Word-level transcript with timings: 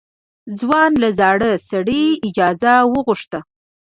ځوان 0.59 0.91
له 1.01 1.09
زاړه 1.19 1.51
سړي 1.69 2.03
اجازه 2.27 2.73
وغوښته. 2.93 3.39